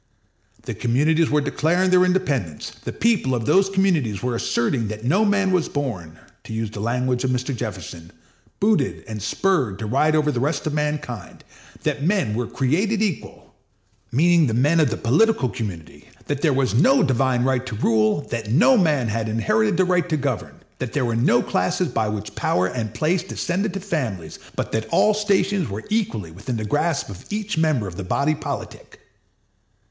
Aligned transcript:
The 0.63 0.73
communities 0.73 1.29
were 1.29 1.41
declaring 1.41 1.91
their 1.91 2.03
independence; 2.05 2.71
the 2.85 2.91
people 2.91 3.35
of 3.35 3.45
those 3.45 3.69
communities 3.69 4.23
were 4.23 4.33
asserting 4.35 4.87
that 4.87 5.03
no 5.05 5.23
man 5.23 5.51
was 5.51 5.69
born—to 5.69 6.51
use 6.51 6.71
the 6.71 6.79
language 6.79 7.23
of 7.23 7.29
Mr. 7.29 7.55
Jefferson—booted 7.55 9.03
and 9.07 9.21
spurred 9.21 9.77
to 9.77 9.85
ride 9.85 10.15
over 10.15 10.31
the 10.31 10.39
rest 10.39 10.65
of 10.65 10.73
mankind; 10.73 11.43
that 11.83 12.01
men 12.03 12.33
were 12.33 12.47
created 12.47 12.99
equal—meaning 13.03 14.47
the 14.47 14.55
men 14.55 14.79
of 14.79 14.89
the 14.89 14.97
political 14.97 15.47
community; 15.47 16.07
that 16.25 16.41
there 16.41 16.51
was 16.51 16.73
no 16.73 17.03
divine 17.03 17.43
right 17.43 17.67
to 17.67 17.75
rule; 17.75 18.21
that 18.31 18.49
no 18.51 18.75
man 18.75 19.07
inherited 19.27 19.77
the 19.77 19.85
right 19.85 20.09
to 20.09 20.17
govern; 20.17 20.55
that 20.79 20.93
there 20.93 21.05
were 21.05 21.15
no 21.15 21.43
classes 21.43 21.89
by 21.89 22.09
which 22.09 22.33
power 22.33 22.65
and 22.65 22.95
place 22.95 23.21
descended 23.21 23.71
to 23.71 23.79
families, 23.79 24.39
but 24.55 24.71
that 24.71 24.89
all 24.89 25.13
stations 25.13 25.69
were 25.69 25.83
equally 25.91 26.31
within 26.31 26.57
the 26.57 26.65
grasp 26.65 27.07
of 27.09 27.23
each 27.29 27.55
member 27.55 27.85
of 27.87 27.97
the 27.97 28.03
body 28.03 28.33
politic. 28.33 28.99